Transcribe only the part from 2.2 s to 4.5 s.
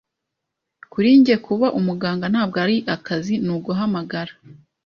ntabwo ari akazi, ni uguhamagara.